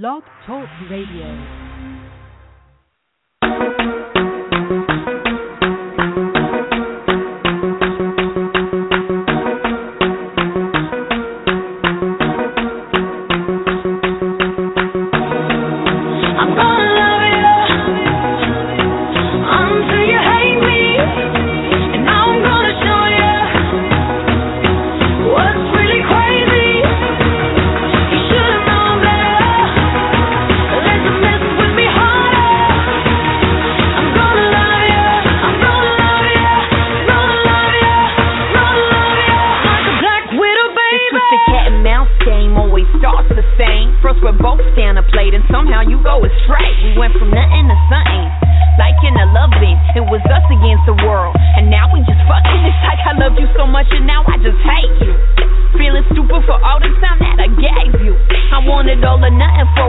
Blog 0.00 0.24
Talk 0.44 0.68
Radio. 0.90 1.64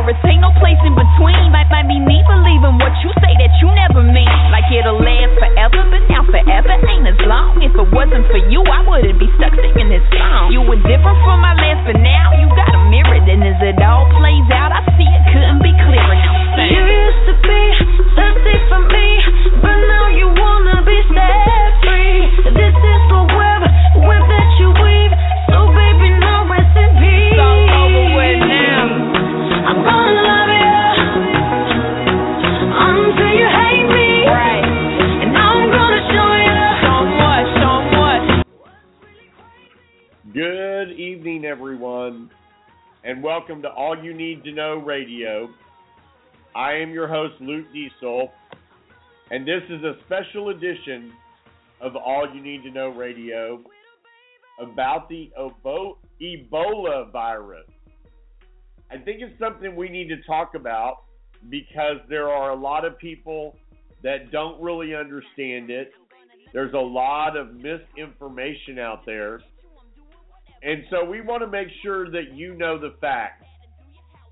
everything 0.07 0.44
And 49.31 49.47
this 49.47 49.61
is 49.69 49.83
a 49.83 49.93
special 50.05 50.49
edition 50.49 51.11
of 51.81 51.95
All 51.95 52.27
You 52.33 52.41
Need 52.41 52.63
to 52.63 52.71
Know 52.71 52.89
Radio 52.89 53.61
about 54.59 55.09
the 55.09 55.31
Ebola 55.37 57.11
virus. 57.11 57.67
I 58.91 58.97
think 58.97 59.21
it's 59.21 59.37
something 59.39 59.75
we 59.75 59.89
need 59.89 60.07
to 60.09 60.21
talk 60.23 60.55
about 60.55 61.03
because 61.49 61.97
there 62.07 62.29
are 62.29 62.51
a 62.51 62.55
lot 62.55 62.85
of 62.85 62.97
people 62.99 63.55
that 64.03 64.31
don't 64.31 64.61
really 64.61 64.95
understand 64.95 65.69
it. 65.69 65.91
There's 66.53 66.73
a 66.73 66.77
lot 66.77 67.35
of 67.35 67.55
misinformation 67.55 68.79
out 68.79 69.05
there. 69.05 69.41
And 70.63 70.83
so 70.89 71.05
we 71.05 71.21
want 71.21 71.41
to 71.43 71.47
make 71.47 71.67
sure 71.83 72.09
that 72.11 72.33
you 72.33 72.55
know 72.55 72.79
the 72.79 72.95
facts 73.01 73.45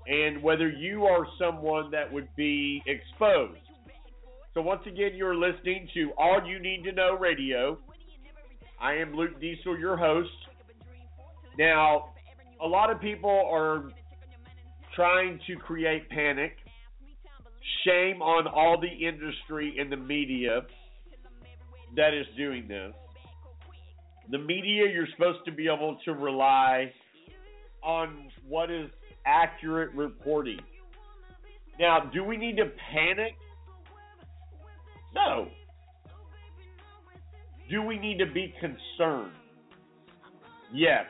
and 0.06 0.42
whether 0.42 0.68
you 0.68 1.04
are 1.04 1.26
someone 1.38 1.90
that 1.90 2.12
would 2.12 2.28
be 2.36 2.82
exposed 2.86 3.58
so 4.54 4.62
once 4.62 4.82
again, 4.86 5.16
you're 5.16 5.34
listening 5.34 5.88
to 5.94 6.12
All 6.16 6.40
You 6.46 6.60
Need 6.60 6.84
to 6.84 6.92
Know 6.92 7.18
Radio. 7.18 7.76
I 8.80 8.92
am 8.94 9.12
Luke 9.12 9.40
Diesel, 9.40 9.76
your 9.76 9.96
host. 9.96 10.30
Now, 11.58 12.10
a 12.62 12.66
lot 12.66 12.88
of 12.88 13.00
people 13.00 13.50
are 13.52 13.90
trying 14.94 15.40
to 15.48 15.56
create 15.56 16.08
panic. 16.08 16.52
Shame 17.84 18.22
on 18.22 18.46
all 18.46 18.80
the 18.80 18.86
industry 18.86 19.74
and 19.80 19.90
the 19.90 19.96
media 19.96 20.60
that 21.96 22.14
is 22.14 22.26
doing 22.36 22.68
this. 22.68 22.92
The 24.30 24.38
media, 24.38 24.84
you're 24.92 25.08
supposed 25.12 25.44
to 25.44 25.52
be 25.52 25.66
able 25.66 25.98
to 26.04 26.12
rely 26.12 26.92
on 27.82 28.30
what 28.48 28.70
is 28.70 28.88
accurate 29.26 29.92
reporting. 29.94 30.60
Now, 31.78 32.10
do 32.12 32.24
we 32.24 32.36
need 32.36 32.56
to 32.56 32.70
panic 32.92 33.34
no. 35.14 35.48
Do 37.70 37.82
we 37.82 37.98
need 37.98 38.18
to 38.18 38.26
be 38.26 38.52
concerned? 38.60 39.32
Yes. 40.72 41.04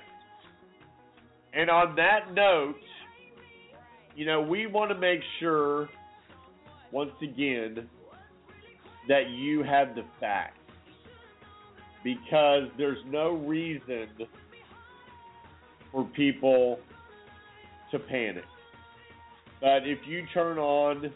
And 1.52 1.70
on 1.70 1.96
that 1.96 2.32
note, 2.34 2.76
you 4.14 4.26
know, 4.26 4.40
we 4.40 4.66
want 4.66 4.90
to 4.90 4.98
make 4.98 5.20
sure, 5.40 5.88
once 6.92 7.12
again, 7.22 7.88
that 9.08 9.30
you 9.30 9.62
have 9.62 9.94
the 9.94 10.04
facts. 10.20 10.58
Because 12.04 12.64
there's 12.76 12.98
no 13.06 13.30
reason 13.30 14.08
for 15.90 16.04
people 16.04 16.78
to 17.90 17.98
panic. 17.98 18.44
But 19.60 19.88
if 19.88 19.98
you 20.06 20.26
turn 20.34 20.58
on 20.58 21.10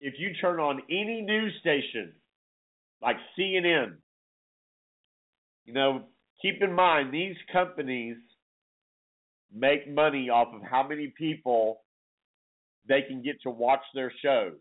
if 0.00 0.14
you 0.18 0.34
turn 0.38 0.60
on 0.60 0.82
any 0.90 1.22
news 1.22 1.54
station 1.60 2.12
like 3.00 3.16
CNN, 3.38 3.94
you 5.64 5.72
know, 5.72 6.02
keep 6.42 6.62
in 6.62 6.74
mind 6.74 7.12
these 7.12 7.36
companies 7.52 8.16
make 9.54 9.88
money 9.88 10.28
off 10.28 10.48
of 10.54 10.62
how 10.62 10.86
many 10.86 11.12
people 11.16 11.80
they 12.86 13.02
can 13.02 13.22
get 13.22 13.40
to 13.42 13.50
watch 13.50 13.80
their 13.94 14.12
shows. 14.22 14.58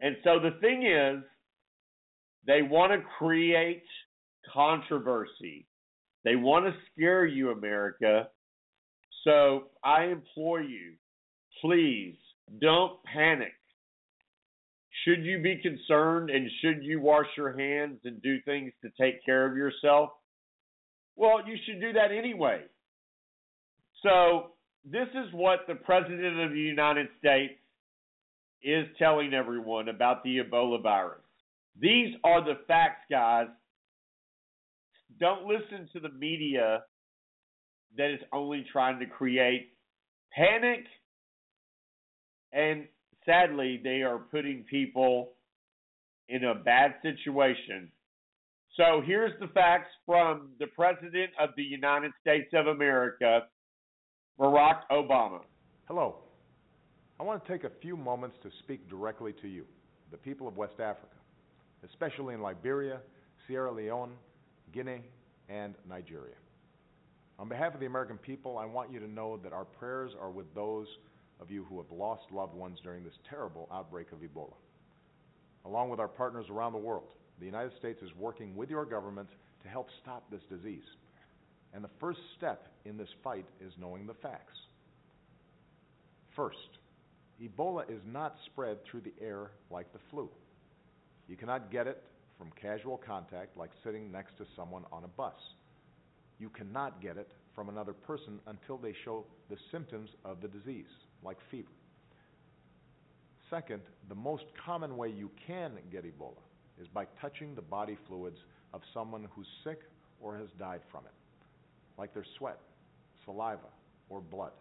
And 0.00 0.16
so 0.24 0.38
the 0.38 0.58
thing 0.60 0.86
is, 0.86 1.22
they 2.46 2.62
want 2.62 2.92
to 2.92 3.06
create 3.18 3.84
controversy. 4.52 5.66
They 6.24 6.36
want 6.36 6.66
to 6.66 6.72
scare 6.92 7.26
you, 7.26 7.50
America. 7.50 8.28
So 9.24 9.64
I 9.84 10.04
implore 10.04 10.60
you, 10.60 10.94
please 11.60 12.16
don't 12.60 13.02
panic. 13.04 13.52
Should 15.04 15.24
you 15.24 15.40
be 15.42 15.56
concerned 15.56 16.30
and 16.30 16.50
should 16.60 16.82
you 16.82 17.00
wash 17.00 17.26
your 17.36 17.56
hands 17.56 18.00
and 18.04 18.20
do 18.22 18.40
things 18.42 18.72
to 18.82 18.90
take 19.00 19.24
care 19.24 19.46
of 19.46 19.56
yourself? 19.56 20.10
Well, 21.16 21.46
you 21.46 21.56
should 21.64 21.80
do 21.80 21.92
that 21.94 22.12
anyway. 22.12 22.62
So, 24.02 24.52
this 24.84 25.08
is 25.14 25.32
what 25.32 25.60
the 25.68 25.74
President 25.74 26.40
of 26.40 26.52
the 26.52 26.58
United 26.58 27.08
States 27.18 27.54
is 28.62 28.86
telling 28.98 29.34
everyone 29.34 29.88
about 29.88 30.22
the 30.24 30.38
Ebola 30.38 30.82
virus. 30.82 31.20
These 31.78 32.14
are 32.24 32.44
the 32.44 32.60
facts, 32.66 33.04
guys. 33.10 33.46
Don't 35.18 35.46
listen 35.46 35.88
to 35.92 36.00
the 36.00 36.10
media 36.10 36.82
that 37.96 38.10
is 38.10 38.20
only 38.32 38.64
trying 38.72 39.00
to 39.00 39.06
create 39.06 39.72
panic 40.32 40.86
and 42.52 42.86
sadly, 43.24 43.80
they 43.82 44.02
are 44.02 44.18
putting 44.18 44.64
people 44.64 45.32
in 46.28 46.44
a 46.44 46.54
bad 46.54 46.94
situation. 47.02 47.90
So 48.76 49.02
here's 49.04 49.38
the 49.40 49.48
facts 49.48 49.90
from 50.06 50.50
the 50.58 50.66
President 50.68 51.30
of 51.40 51.50
the 51.56 51.62
United 51.62 52.12
States 52.20 52.48
of 52.54 52.66
America 52.68 53.42
Barack 54.38 54.82
Obama. 54.90 55.40
Hello. 55.86 56.16
I 57.18 57.22
want 57.22 57.44
to 57.44 57.52
take 57.52 57.64
a 57.64 57.72
few 57.82 57.96
moments 57.96 58.36
to 58.42 58.50
speak 58.62 58.88
directly 58.88 59.34
to 59.42 59.48
you, 59.48 59.64
the 60.10 60.16
people 60.16 60.48
of 60.48 60.56
West 60.56 60.80
Africa, 60.80 61.16
especially 61.88 62.34
in 62.34 62.40
Liberia, 62.40 63.00
Sierra 63.46 63.72
Leone, 63.72 64.12
Guinea, 64.72 65.02
and 65.48 65.74
Nigeria. 65.88 66.34
On 67.38 67.48
behalf 67.48 67.74
of 67.74 67.80
the 67.80 67.86
American 67.86 68.18
people, 68.18 68.58
I 68.58 68.66
want 68.66 68.92
you 68.92 69.00
to 69.00 69.10
know 69.10 69.38
that 69.38 69.52
our 69.52 69.64
prayers 69.64 70.12
are 70.20 70.30
with 70.30 70.54
those 70.54 70.86
of 71.40 71.50
you 71.50 71.64
who 71.64 71.78
have 71.78 71.90
lost 71.90 72.24
loved 72.30 72.54
ones 72.54 72.78
during 72.82 73.02
this 73.02 73.14
terrible 73.28 73.68
outbreak 73.72 74.12
of 74.12 74.18
Ebola. 74.18 74.52
Along 75.64 75.88
with 75.88 76.00
our 76.00 76.08
partners 76.08 76.46
around 76.50 76.72
the 76.72 76.78
world, 76.78 77.12
the 77.38 77.46
United 77.46 77.72
States 77.78 78.02
is 78.02 78.10
working 78.18 78.54
with 78.56 78.70
your 78.70 78.84
government 78.84 79.28
to 79.62 79.68
help 79.68 79.88
stop 80.02 80.30
this 80.30 80.42
disease. 80.50 80.84
And 81.72 81.82
the 81.82 81.90
first 81.98 82.18
step 82.36 82.68
in 82.84 82.96
this 82.96 83.08
fight 83.22 83.46
is 83.60 83.72
knowing 83.80 84.06
the 84.06 84.14
facts. 84.14 84.58
First, 86.36 86.78
Ebola 87.42 87.90
is 87.90 88.00
not 88.06 88.36
spread 88.46 88.78
through 88.84 89.00
the 89.00 89.14
air 89.20 89.50
like 89.70 89.92
the 89.92 89.98
flu. 90.10 90.28
You 91.30 91.36
cannot 91.36 91.70
get 91.70 91.86
it 91.86 92.02
from 92.36 92.50
casual 92.60 92.96
contact 92.98 93.56
like 93.56 93.70
sitting 93.84 94.10
next 94.10 94.36
to 94.38 94.46
someone 94.56 94.82
on 94.90 95.04
a 95.04 95.08
bus. 95.08 95.34
You 96.40 96.48
cannot 96.48 97.00
get 97.00 97.16
it 97.16 97.30
from 97.54 97.68
another 97.68 97.92
person 97.92 98.40
until 98.48 98.76
they 98.76 98.92
show 99.04 99.24
the 99.48 99.56
symptoms 99.70 100.10
of 100.24 100.40
the 100.42 100.48
disease, 100.48 100.90
like 101.22 101.36
fever. 101.48 101.68
Second, 103.48 103.82
the 104.08 104.14
most 104.14 104.44
common 104.66 104.96
way 104.96 105.08
you 105.08 105.30
can 105.46 105.72
get 105.92 106.04
Ebola 106.04 106.42
is 106.80 106.88
by 106.88 107.06
touching 107.20 107.54
the 107.54 107.62
body 107.62 107.96
fluids 108.08 108.38
of 108.74 108.80
someone 108.92 109.28
who's 109.32 109.46
sick 109.62 109.82
or 110.20 110.36
has 110.36 110.48
died 110.58 110.80
from 110.90 111.04
it, 111.04 111.12
like 111.96 112.12
their 112.12 112.26
sweat, 112.38 112.58
saliva, 113.24 113.68
or 114.08 114.20
blood, 114.20 114.52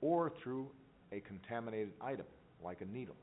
or 0.00 0.32
through 0.42 0.68
a 1.12 1.20
contaminated 1.20 1.92
item, 2.00 2.26
like 2.64 2.80
a 2.80 2.86
needle. 2.86 3.16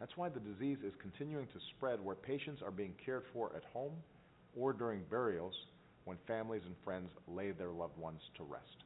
That's 0.00 0.16
why 0.16 0.28
the 0.28 0.40
disease 0.40 0.78
is 0.84 0.92
continuing 1.00 1.46
to 1.46 1.58
spread 1.76 2.02
where 2.04 2.14
patients 2.14 2.62
are 2.64 2.70
being 2.70 2.94
cared 3.04 3.24
for 3.32 3.50
at 3.56 3.64
home 3.72 3.94
or 4.56 4.72
during 4.72 5.02
burials 5.10 5.54
when 6.04 6.16
families 6.26 6.62
and 6.64 6.74
friends 6.84 7.10
lay 7.26 7.50
their 7.50 7.70
loved 7.70 7.98
ones 7.98 8.20
to 8.36 8.44
rest. 8.44 8.84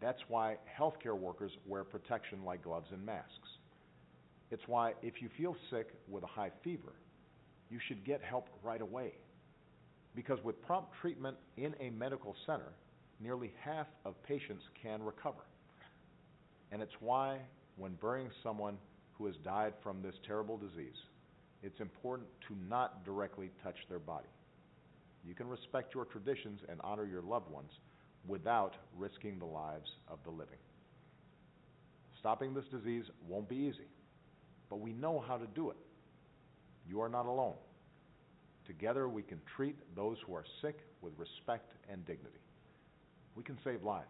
That's 0.00 0.20
why 0.28 0.56
healthcare 0.78 1.16
workers 1.16 1.52
wear 1.66 1.84
protection 1.84 2.44
like 2.44 2.62
gloves 2.62 2.88
and 2.92 3.04
masks. 3.04 3.48
It's 4.50 4.62
why 4.66 4.94
if 5.02 5.20
you 5.20 5.28
feel 5.36 5.56
sick 5.70 5.88
with 6.08 6.24
a 6.24 6.28
high 6.28 6.50
fever, 6.64 6.92
you 7.70 7.78
should 7.86 8.04
get 8.04 8.22
help 8.22 8.48
right 8.62 8.80
away. 8.80 9.12
Because 10.14 10.42
with 10.42 10.60
prompt 10.66 10.90
treatment 11.00 11.36
in 11.56 11.74
a 11.80 11.90
medical 11.90 12.34
center, 12.46 12.72
nearly 13.20 13.52
half 13.60 13.86
of 14.04 14.20
patients 14.24 14.62
can 14.82 15.02
recover. 15.02 15.44
And 16.72 16.82
it's 16.82 16.94
why, 17.00 17.38
when 17.76 17.92
burying 18.00 18.30
someone 18.42 18.78
who 19.18 19.26
has 19.26 19.34
died 19.44 19.74
from 19.82 20.00
this 20.00 20.14
terrible 20.26 20.56
disease, 20.56 20.96
it's 21.62 21.80
important 21.80 22.28
to 22.46 22.54
not 22.68 23.04
directly 23.04 23.50
touch 23.62 23.76
their 23.88 23.98
body. 23.98 24.28
You 25.26 25.34
can 25.34 25.48
respect 25.48 25.94
your 25.94 26.04
traditions 26.04 26.60
and 26.68 26.80
honor 26.84 27.04
your 27.04 27.22
loved 27.22 27.50
ones 27.50 27.72
without 28.26 28.76
risking 28.96 29.38
the 29.38 29.44
lives 29.44 29.90
of 30.08 30.18
the 30.24 30.30
living. 30.30 30.58
Stopping 32.20 32.54
this 32.54 32.64
disease 32.70 33.04
won't 33.28 33.48
be 33.48 33.56
easy, 33.56 33.88
but 34.70 34.80
we 34.80 34.92
know 34.92 35.22
how 35.26 35.36
to 35.36 35.46
do 35.54 35.70
it. 35.70 35.76
You 36.88 37.00
are 37.00 37.08
not 37.08 37.26
alone. 37.26 37.54
Together 38.66 39.08
we 39.08 39.22
can 39.22 39.40
treat 39.56 39.76
those 39.96 40.16
who 40.26 40.34
are 40.34 40.44
sick 40.62 40.78
with 41.00 41.12
respect 41.16 41.72
and 41.90 42.04
dignity. 42.06 42.38
We 43.34 43.42
can 43.42 43.58
save 43.64 43.82
lives, 43.82 44.06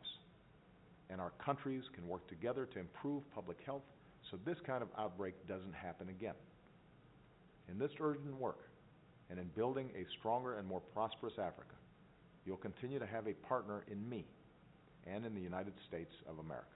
and 1.10 1.20
our 1.20 1.32
countries 1.44 1.84
can 1.94 2.08
work 2.08 2.26
together 2.28 2.66
to 2.66 2.78
improve 2.78 3.22
public 3.34 3.58
health 3.64 3.82
so 4.30 4.38
this 4.44 4.56
kind 4.66 4.82
of 4.82 4.88
outbreak 4.98 5.34
doesn't 5.46 5.74
happen 5.74 6.08
again. 6.08 6.34
In 7.70 7.78
this 7.78 7.90
urgent 8.00 8.38
work, 8.38 8.68
and 9.30 9.38
in 9.38 9.46
building 9.54 9.90
a 9.94 10.06
stronger 10.18 10.58
and 10.58 10.66
more 10.66 10.80
prosperous 10.80 11.34
Africa, 11.34 11.74
you'll 12.46 12.56
continue 12.56 12.98
to 12.98 13.06
have 13.06 13.26
a 13.26 13.34
partner 13.46 13.84
in 13.90 14.08
me 14.08 14.24
and 15.06 15.24
in 15.24 15.34
the 15.34 15.40
United 15.40 15.74
States 15.86 16.12
of 16.28 16.38
America. 16.38 16.66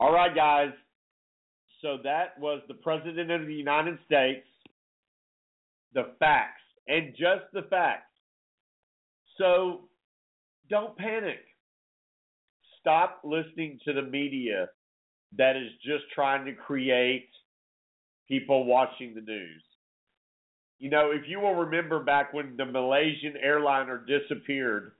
All 0.00 0.12
right, 0.12 0.34
guys. 0.34 0.72
So 1.82 1.98
that 2.04 2.38
was 2.38 2.62
the 2.68 2.74
President 2.74 3.30
of 3.30 3.46
the 3.46 3.54
United 3.54 3.98
States. 4.06 4.46
The 5.94 6.14
facts, 6.18 6.62
and 6.86 7.12
just 7.12 7.50
the 7.52 7.62
facts. 7.62 8.04
So 9.38 9.88
don't 10.68 10.96
panic. 10.96 11.38
Stop 12.88 13.20
listening 13.22 13.78
to 13.84 13.92
the 13.92 14.00
media 14.00 14.70
that 15.36 15.56
is 15.56 15.70
just 15.84 16.04
trying 16.14 16.46
to 16.46 16.54
create 16.54 17.28
people 18.26 18.64
watching 18.64 19.14
the 19.14 19.20
news. 19.20 19.62
You 20.78 20.88
know, 20.88 21.10
if 21.10 21.28
you 21.28 21.38
will 21.38 21.54
remember 21.54 22.02
back 22.02 22.32
when 22.32 22.56
the 22.56 22.64
Malaysian 22.64 23.34
airliner 23.42 24.02
disappeared, 24.06 24.92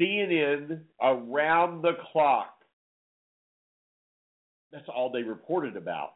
CNN 0.00 0.80
around 1.00 1.82
the 1.82 1.92
clock, 2.10 2.52
that's 4.72 4.88
all 4.92 5.12
they 5.12 5.22
reported 5.22 5.76
about. 5.76 6.14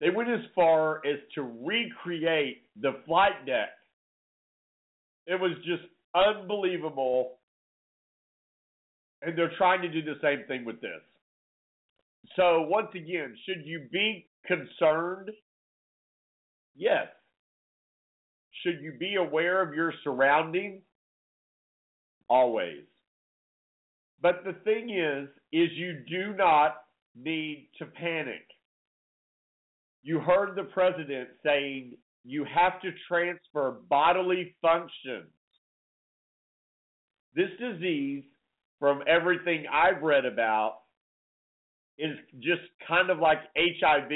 They 0.00 0.08
went 0.08 0.30
as 0.30 0.40
far 0.54 1.04
as 1.06 1.18
to 1.34 1.42
recreate 1.42 2.62
the 2.80 3.02
flight 3.06 3.44
deck. 3.44 3.68
It 5.26 5.38
was 5.38 5.52
just 5.66 5.82
unbelievable. 6.14 7.39
And 9.22 9.36
they're 9.36 9.52
trying 9.58 9.82
to 9.82 9.88
do 9.88 10.02
the 10.02 10.18
same 10.22 10.44
thing 10.48 10.64
with 10.64 10.80
this. 10.80 11.00
So, 12.36 12.62
once 12.62 12.88
again, 12.94 13.36
should 13.46 13.66
you 13.66 13.86
be 13.90 14.26
concerned? 14.46 15.30
Yes. 16.76 17.08
Should 18.62 18.80
you 18.80 18.92
be 18.98 19.16
aware 19.16 19.62
of 19.62 19.74
your 19.74 19.92
surroundings? 20.04 20.82
Always. 22.28 22.84
But 24.22 24.44
the 24.44 24.52
thing 24.64 24.90
is, 24.90 25.28
is 25.52 25.70
you 25.76 26.04
do 26.08 26.34
not 26.36 26.76
need 27.16 27.68
to 27.78 27.86
panic. 27.86 28.46
You 30.02 30.20
heard 30.20 30.56
the 30.56 30.64
president 30.64 31.28
saying 31.44 31.96
you 32.24 32.44
have 32.44 32.80
to 32.82 32.90
transfer 33.08 33.78
bodily 33.88 34.54
functions. 34.62 35.30
This 37.34 37.50
disease, 37.58 38.24
from 38.80 39.02
everything 39.06 39.66
I've 39.72 40.02
read 40.02 40.24
about, 40.24 40.78
is 41.98 42.16
just 42.40 42.62
kind 42.88 43.10
of 43.10 43.18
like 43.18 43.38
HIV, 43.56 44.10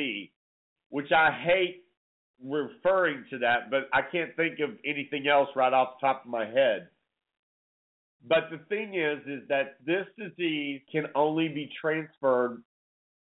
which 0.89 1.13
I 1.13 1.31
hate 1.31 1.85
referring 2.43 3.25
to 3.31 3.39
that, 3.39 3.71
but 3.71 3.89
I 3.93 4.01
can't 4.11 4.35
think 4.37 4.59
of 4.61 4.71
anything 4.85 5.29
else 5.29 5.49
right 5.55 5.73
off 5.73 6.01
the 6.01 6.07
top 6.07 6.25
of 6.25 6.31
my 6.31 6.47
head. 6.47 6.89
But 8.27 8.49
the 8.51 8.59
thing 8.71 8.95
is, 8.95 9.19
is 9.27 9.47
that 9.49 9.77
this 9.85 10.07
disease 10.19 10.81
can 10.91 11.05
only 11.15 11.49
be 11.49 11.71
transferred 11.81 12.63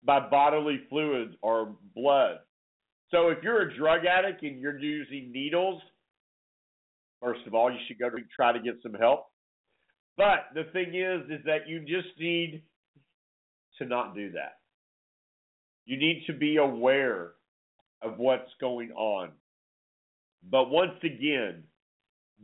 by 0.03 0.19
bodily 0.29 0.81
fluids 0.89 1.35
or 1.41 1.75
blood. 1.95 2.39
So 3.11 3.29
if 3.29 3.39
you're 3.41 3.61
a 3.61 3.77
drug 3.77 4.05
addict 4.05 4.43
and 4.43 4.59
you're 4.59 4.77
using 4.77 5.31
needles, 5.31 5.81
first 7.21 7.41
of 7.47 7.53
all, 7.53 7.71
you 7.71 7.79
should 7.87 7.97
go 7.97 8.09
to 8.09 8.17
try 8.35 8.51
to 8.51 8.59
get 8.59 8.75
some 8.83 8.93
help. 8.93 9.27
But 10.19 10.49
the 10.53 10.65
thing 10.73 10.95
is, 10.95 11.31
is 11.31 11.45
that 11.45 11.69
you 11.69 11.79
just 11.79 12.19
need 12.19 12.61
to 13.77 13.85
not 13.85 14.13
do 14.13 14.33
that. 14.33 14.57
You 15.85 15.97
need 15.97 16.25
to 16.27 16.33
be 16.33 16.57
aware 16.57 17.31
of 18.01 18.17
what's 18.17 18.51
going 18.59 18.91
on. 18.91 19.29
But 20.51 20.69
once 20.69 20.97
again, 21.03 21.63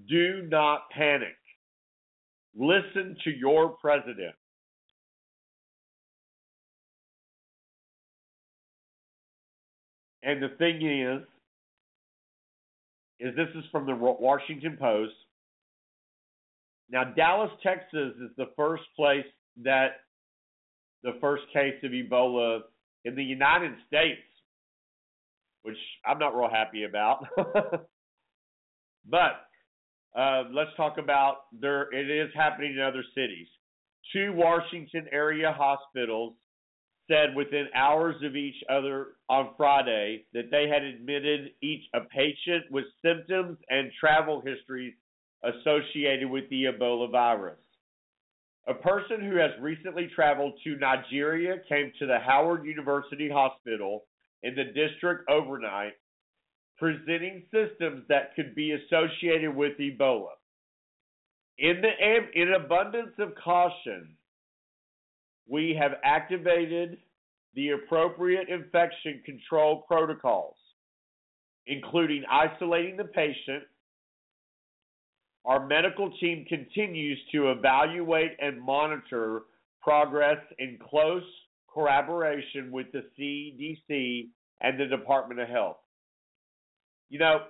do 0.08 0.48
not 0.50 0.89
panic. 0.89 1.36
Listen 2.58 3.17
to 3.25 3.29
your 3.29 3.72
president. 3.72 4.36
And 10.24 10.41
the 10.41 10.55
thing 10.58 10.77
is, 10.82 11.27
is 13.20 13.36
this 13.36 13.50
is 13.53 13.65
from 13.70 13.86
the 13.86 13.96
Washington 13.96 14.77
Post. 14.79 15.12
Now, 16.89 17.03
Dallas, 17.03 17.51
Texas 17.63 18.13
is 18.21 18.31
the 18.37 18.51
first 18.55 18.83
place 18.95 19.25
that 19.63 20.01
the 21.03 21.17
first 21.21 21.43
case 21.53 21.75
of 21.83 21.91
Ebola 21.91 22.61
in 23.05 23.15
the 23.15 23.23
United 23.23 23.71
States, 23.87 24.21
which 25.63 25.77
I'm 26.05 26.19
not 26.19 26.35
real 26.35 26.49
happy 26.49 26.83
about. 26.83 27.25
but 29.09 29.47
uh, 30.17 30.43
let's 30.51 30.71
talk 30.77 30.97
about 30.97 31.45
there. 31.59 31.93
It 31.93 32.09
is 32.09 32.33
happening 32.35 32.73
in 32.73 32.81
other 32.81 33.03
cities. 33.13 33.47
Two 34.13 34.33
Washington 34.33 35.07
area 35.11 35.51
hospitals 35.55 36.33
said 37.07 37.35
within 37.35 37.67
hours 37.75 38.15
of 38.23 38.35
each 38.35 38.55
other 38.69 39.07
on 39.29 39.49
Friday 39.57 40.25
that 40.33 40.49
they 40.49 40.67
had 40.67 40.83
admitted 40.83 41.51
each 41.61 41.83
a 41.93 42.01
patient 42.01 42.65
with 42.71 42.85
symptoms 43.03 43.57
and 43.69 43.91
travel 43.99 44.41
histories 44.43 44.93
associated 45.45 46.29
with 46.29 46.49
the 46.49 46.65
Ebola 46.65 47.11
virus. 47.11 47.59
A 48.67 48.73
person 48.73 49.21
who 49.21 49.37
has 49.37 49.51
recently 49.61 50.09
traveled 50.15 50.53
to 50.63 50.75
Nigeria 50.77 51.57
came 51.69 51.91
to 51.99 52.07
the 52.07 52.17
Howard 52.19 52.65
University 52.65 53.29
Hospital 53.29 54.05
in 54.41 54.55
the 54.55 54.65
district 54.65 55.29
overnight, 55.29 55.93
presenting 56.77 57.43
symptoms 57.53 58.03
that 58.09 58.35
could 58.35 58.55
be 58.55 58.71
associated 58.71 59.55
with 59.55 59.77
Ebola. 59.77 60.33
In 61.57 61.81
the 61.81 62.41
in 62.41 62.53
abundance 62.53 63.13
of 63.19 63.33
caution, 63.41 64.15
we 65.47 65.77
have 65.79 65.93
activated 66.03 66.97
the 67.53 67.69
appropriate 67.69 68.49
infection 68.49 69.21
control 69.25 69.83
protocols, 69.87 70.57
including 71.67 72.23
isolating 72.29 72.97
the 72.97 73.05
patient. 73.05 73.63
Our 75.45 75.65
medical 75.65 76.11
team 76.17 76.45
continues 76.47 77.19
to 77.31 77.51
evaluate 77.51 78.31
and 78.39 78.61
monitor 78.61 79.43
progress 79.81 80.39
in 80.57 80.79
close 80.89 81.23
collaboration 81.71 82.71
with 82.71 82.87
the 82.91 83.03
CDC 83.17 84.29
and 84.61 84.79
the 84.79 84.87
Department 84.87 85.39
of 85.39 85.47
Health. 85.49 85.77
You 87.09 87.19
know, 87.19 87.43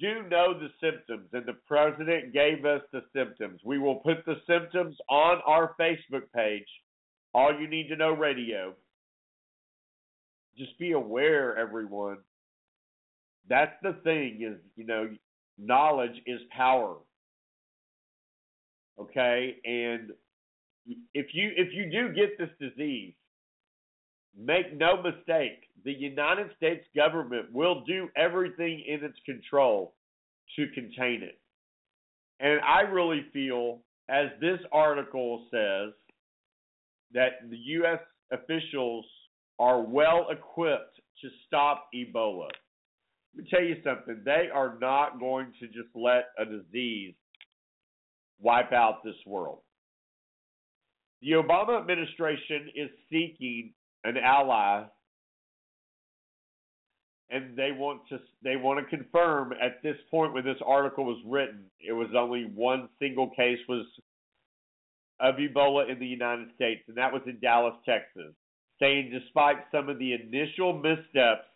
do 0.00 0.24
know 0.28 0.58
the 0.58 0.68
symptoms, 0.80 1.28
and 1.32 1.46
the 1.46 1.56
president 1.66 2.32
gave 2.32 2.64
us 2.64 2.82
the 2.92 3.02
symptoms. 3.14 3.60
We 3.64 3.78
will 3.78 3.96
put 3.96 4.24
the 4.26 4.36
symptoms 4.46 4.96
on 5.08 5.40
our 5.46 5.74
Facebook 5.78 6.24
page 6.34 6.66
all 7.32 7.52
you 7.58 7.68
need 7.68 7.88
to 7.88 7.96
know 7.96 8.12
radio. 8.12 8.74
Just 10.58 10.78
be 10.78 10.92
aware, 10.92 11.56
everyone. 11.56 12.18
That's 13.48 13.74
the 13.82 13.96
thing 14.04 14.40
is, 14.42 14.60
you 14.76 14.84
know, 14.84 15.08
knowledge 15.58 16.20
is 16.26 16.40
power. 16.54 16.96
Okay? 19.00 19.56
And 19.64 20.10
if 21.14 21.26
you 21.32 21.50
if 21.56 21.72
you 21.72 21.90
do 21.90 22.14
get 22.14 22.38
this 22.38 22.50
disease, 22.60 23.14
make 24.36 24.76
no 24.76 25.02
mistake, 25.02 25.68
the 25.84 25.92
United 25.92 26.48
States 26.56 26.84
government 26.94 27.52
will 27.52 27.82
do 27.84 28.08
everything 28.16 28.84
in 28.86 29.04
its 29.04 29.18
control 29.24 29.94
to 30.56 30.66
contain 30.74 31.22
it. 31.22 31.38
And 32.40 32.60
I 32.60 32.80
really 32.80 33.26
feel, 33.32 33.80
as 34.08 34.28
this 34.40 34.58
article 34.72 35.46
says, 35.50 35.92
that 37.12 37.48
the 37.50 37.56
U.S. 37.56 38.00
officials 38.32 39.04
are 39.58 39.80
well 39.82 40.26
equipped 40.30 41.00
to 41.22 41.28
stop 41.46 41.88
Ebola. 41.94 42.48
Let 43.34 43.44
me 43.44 43.50
tell 43.50 43.62
you 43.62 43.76
something. 43.84 44.22
They 44.24 44.48
are 44.52 44.78
not 44.80 45.20
going 45.20 45.52
to 45.60 45.66
just 45.66 45.94
let 45.94 46.30
a 46.38 46.44
disease 46.44 47.14
wipe 48.40 48.72
out 48.72 49.04
this 49.04 49.14
world. 49.26 49.60
The 51.22 51.32
Obama 51.32 51.80
administration 51.80 52.70
is 52.74 52.90
seeking 53.10 53.72
an 54.04 54.16
ally 54.16 54.84
and 57.28 57.56
they 57.56 57.70
want 57.70 58.00
to 58.08 58.18
they 58.42 58.56
want 58.56 58.80
to 58.80 58.96
confirm 58.96 59.52
at 59.52 59.82
this 59.82 59.96
point 60.10 60.32
when 60.32 60.44
this 60.44 60.56
article 60.64 61.04
was 61.04 61.18
written 61.26 61.66
it 61.78 61.92
was 61.92 62.08
only 62.16 62.50
one 62.54 62.88
single 62.98 63.28
case 63.36 63.58
was 63.68 63.84
of 65.20 65.34
Ebola 65.36 65.90
in 65.90 65.98
the 65.98 66.06
United 66.06 66.48
States, 66.54 66.82
and 66.88 66.96
that 66.96 67.12
was 67.12 67.22
in 67.26 67.38
Dallas, 67.40 67.74
Texas, 67.84 68.32
saying 68.80 69.10
despite 69.12 69.58
some 69.70 69.88
of 69.88 69.98
the 69.98 70.14
initial 70.14 70.72
missteps, 70.72 71.46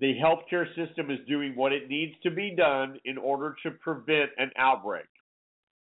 the 0.00 0.14
healthcare 0.14 0.66
system 0.74 1.10
is 1.10 1.18
doing 1.28 1.54
what 1.56 1.72
it 1.72 1.88
needs 1.88 2.14
to 2.22 2.30
be 2.30 2.54
done 2.56 2.98
in 3.04 3.18
order 3.18 3.56
to 3.62 3.70
prevent 3.70 4.30
an 4.38 4.50
outbreak. 4.56 5.06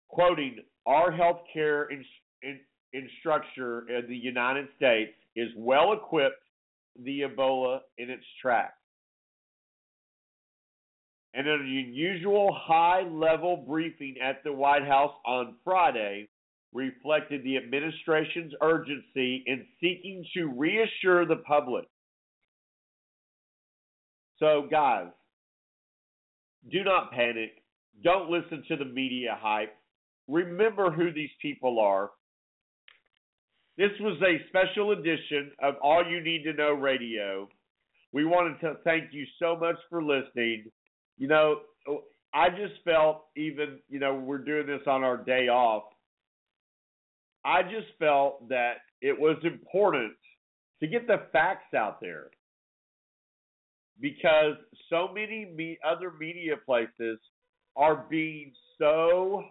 Quoting, 0.09 0.59
our 0.87 1.11
healthcare 1.11 1.87
in, 1.91 2.05
in, 2.43 2.61
in 2.93 3.09
structure 3.21 3.89
in 3.89 4.07
the 4.09 4.17
United 4.17 4.67
States 4.77 5.13
is 5.35 5.49
well 5.57 5.93
equipped 5.93 6.37
the 7.03 7.23
Ebola 7.23 7.81
in 7.99 8.11
its 8.11 8.25
track. 8.41 8.75
and 11.35 11.49
an 11.49 11.61
unusual 11.61 12.57
high 12.57 13.03
level 13.03 13.65
briefing 13.69 14.15
at 14.23 14.43
the 14.45 14.53
White 14.53 14.85
House 14.85 15.13
on 15.27 15.57
Friday 15.65 16.29
reflected 16.73 17.43
the 17.43 17.57
administration's 17.57 18.53
urgency 18.63 19.43
in 19.47 19.67
seeking 19.81 20.25
to 20.35 20.47
reassure 20.47 21.27
the 21.27 21.43
public. 21.47 21.87
So, 24.39 24.67
guys, 24.71 25.09
do 26.71 26.83
not 26.85 27.13
panic. 27.13 27.63
Don't 28.03 28.31
listen 28.31 28.65
to 28.69 28.77
the 28.77 28.85
media 28.85 29.39
hype. 29.41 29.75
Remember 30.29 30.91
who 30.91 31.13
these 31.13 31.31
people 31.41 31.79
are. 31.79 32.11
This 33.77 33.91
was 34.01 34.21
a 34.23 34.49
special 34.49 34.93
edition 34.93 35.53
of 35.63 35.75
All 35.83 36.05
You 36.09 36.21
Need 36.23 36.45
to 36.45 36.53
Know 36.53 36.73
Radio. 36.73 37.49
We 38.13 38.25
wanted 38.25 38.61
to 38.61 38.77
thank 38.85 39.13
you 39.13 39.25
so 39.39 39.57
much 39.57 39.77
for 39.91 40.03
listening 40.03 40.71
you 41.19 41.29
know, 41.29 41.61
I 42.33 42.51
just 42.51 42.83
felt 42.85 43.27
even, 43.37 43.79
you 43.89 44.01
know, 44.01 44.15
we're 44.15 44.39
doing 44.39 44.67
this 44.67 44.83
on 44.87 45.05
our 45.05 45.17
day 45.17 45.49
off. 45.49 45.85
I 47.45 47.63
just 47.63 47.87
felt 47.99 48.49
that 48.49 48.75
it 49.01 49.19
was 49.19 49.37
important 49.45 50.15
to 50.81 50.87
get 50.87 51.07
the 51.07 51.23
facts 51.33 51.75
out 51.75 52.01
there 52.01 52.31
because 54.01 54.55
so 54.91 55.09
many 55.13 55.47
me- 55.47 55.79
other 55.87 56.13
media 56.19 56.55
places 56.65 57.19
are 57.77 58.05
being 58.09 58.53
so 58.79 59.45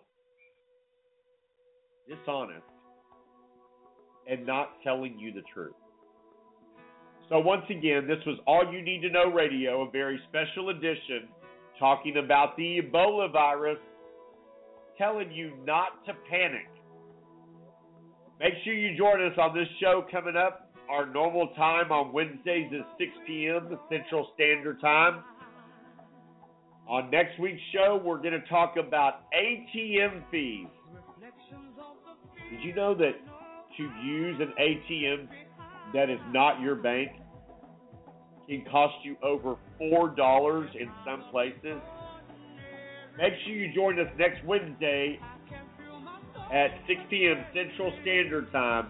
dishonest 2.08 2.64
and 4.30 4.46
not 4.46 4.72
telling 4.84 5.18
you 5.20 5.34
the 5.34 5.42
truth. 5.54 5.74
So, 7.30 7.40
once 7.40 7.64
again, 7.70 8.06
this 8.08 8.20
was 8.26 8.38
All 8.46 8.72
You 8.72 8.82
Need 8.82 9.02
to 9.02 9.10
Know 9.10 9.32
Radio, 9.32 9.88
a 9.88 9.92
very 9.92 10.20
special 10.30 10.70
edition 10.70 11.30
talking 11.80 12.18
about 12.18 12.56
the 12.58 12.82
Ebola 12.82 13.32
virus, 13.32 13.80
telling 14.98 15.32
you 15.32 15.54
not 15.66 16.06
to 16.06 16.14
panic. 16.30 16.68
Make 18.40 18.54
sure 18.64 18.74
you 18.74 18.98
join 18.98 19.26
us 19.26 19.38
on 19.38 19.56
this 19.56 19.68
show 19.82 20.06
coming 20.12 20.36
up. 20.36 20.63
Our 20.90 21.06
normal 21.06 21.48
time 21.56 21.92
on 21.92 22.14
Wednesdays 22.14 22.72
is 22.72 22.84
6 22.98 23.12
p.m. 23.26 23.78
Central 23.90 24.30
Standard 24.36 24.80
Time. 24.82 25.24
On 26.88 27.10
next 27.10 27.40
week's 27.40 27.62
show, 27.74 28.02
we're 28.04 28.18
going 28.18 28.34
to 28.34 28.48
talk 28.50 28.76
about 28.78 29.22
ATM 29.34 30.24
fees. 30.30 30.68
Did 32.52 32.62
you 32.62 32.76
know 32.76 32.94
that 32.96 33.14
to 33.78 33.84
use 34.06 34.40
an 34.40 34.54
ATM 34.60 35.28
that 35.94 36.10
is 36.10 36.20
not 36.32 36.62
your 36.62 36.76
bank 36.76 37.12
can 38.48 38.64
cost 38.70 38.94
you 39.04 39.16
over 39.24 39.56
$4 39.82 40.76
in 40.76 40.90
some 41.06 41.24
places. 41.32 41.82
Make 43.18 43.34
sure 43.46 43.54
you 43.54 43.74
join 43.74 44.00
us 44.00 44.08
next 44.18 44.44
Wednesday 44.46 45.20
at 46.52 46.70
6 46.88 47.00
p.m. 47.10 47.44
Central 47.54 47.94
Standard 48.02 48.52
Time, 48.52 48.88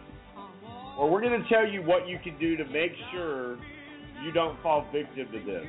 where 0.98 1.10
we're 1.10 1.22
going 1.22 1.42
to 1.42 1.50
tell 1.50 1.68
you 1.68 1.82
what 1.82 2.08
you 2.08 2.20
can 2.24 2.38
do 2.40 2.56
to 2.58 2.66
make 2.66 2.92
sure 3.12 3.58
you 4.24 4.32
don't 4.34 4.62
fall 4.62 4.88
victim 4.92 5.28
to 5.32 5.40
this. 5.46 5.66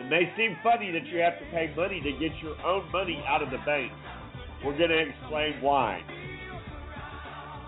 It 0.00 0.08
may 0.08 0.32
seem 0.36 0.56
funny 0.62 0.90
that 0.92 1.06
you 1.06 1.18
have 1.18 1.38
to 1.38 1.44
pay 1.50 1.72
money 1.76 2.00
to 2.00 2.12
get 2.12 2.32
your 2.42 2.60
own 2.64 2.90
money 2.90 3.22
out 3.26 3.42
of 3.42 3.50
the 3.50 3.58
bank. 3.66 3.92
We're 4.64 4.76
going 4.78 4.90
to 4.90 4.98
explain 4.98 5.60
why. 5.60 6.02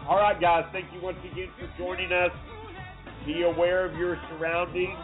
All 0.08 0.16
right, 0.16 0.40
guys, 0.40 0.64
thank 0.72 0.86
you 0.92 1.00
once 1.02 1.18
again 1.32 1.48
for 1.58 1.68
joining 1.78 2.12
us. 2.12 2.30
Be 3.26 3.42
aware 3.42 3.86
of 3.86 3.96
your 3.96 4.18
surroundings. 4.30 4.98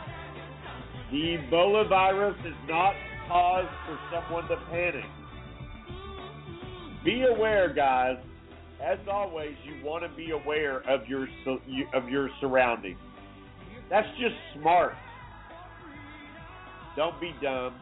The 1.10 1.38
Ebola 1.38 1.88
virus 1.88 2.36
is 2.46 2.54
not 2.68 2.94
cause 3.26 3.68
for 3.86 3.98
someone 4.12 4.48
to 4.48 4.56
panic. 4.70 5.04
Be 7.04 7.22
aware, 7.22 7.72
guys. 7.72 8.16
As 8.82 8.98
always, 9.10 9.54
you 9.64 9.84
want 9.84 10.02
to 10.04 10.16
be 10.16 10.30
aware 10.30 10.78
of 10.88 11.06
your 11.06 11.28
of 11.94 12.08
your 12.08 12.30
surroundings. 12.40 12.98
That's 13.90 14.08
just 14.18 14.34
smart. 14.58 14.94
Don't 16.96 17.20
be 17.20 17.32
dumb, 17.42 17.74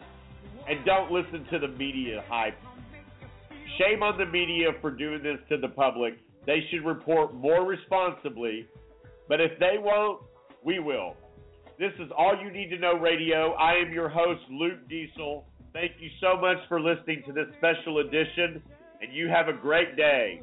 and 0.69 0.85
don't 0.85 1.11
listen 1.11 1.47
to 1.53 1.59
the 1.59 1.69
media 1.69 2.25
hype. 2.29 2.59
Shame 3.79 4.03
on 4.03 4.19
the 4.19 4.27
media 4.27 4.71
for 4.81 4.91
doing 4.91 5.23
this 5.23 5.39
to 5.51 5.57
the 5.57 5.69
public. 5.69 6.15
They 6.47 6.59
should 6.71 6.85
report 6.85 7.35
more 7.35 7.65
responsibly. 7.65 8.67
But 9.29 9.41
if 9.41 9.53
they 9.61 9.77
won't, 9.79 10.23
we 10.65 10.79
will. 10.79 11.15
This 11.79 11.93
is 12.01 12.11
All 12.17 12.35
You 12.43 12.51
Need 12.51 12.71
to 12.71 12.79
Know 12.79 12.95
Radio. 12.95 13.53
I 13.53 13.75
am 13.75 13.93
your 13.93 14.09
host, 14.09 14.41
Luke 14.51 14.89
Diesel. 14.89 15.47
Thank 15.73 15.93
you 16.01 16.09
so 16.21 16.41
much 16.41 16.57
for 16.69 16.81
listening 16.81 17.23
to 17.27 17.33
this 17.33 17.47
special 17.59 17.99
edition, 17.99 18.63
and 19.01 19.13
you 19.13 19.29
have 19.29 19.49
a 19.49 19.53
great 19.53 19.95
day. 19.97 20.43